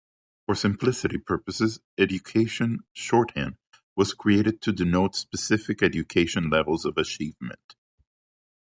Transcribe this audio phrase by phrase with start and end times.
[0.47, 3.57] For simplicity purposes education shorthand
[3.95, 7.75] was created to denote specific education levels of achievement.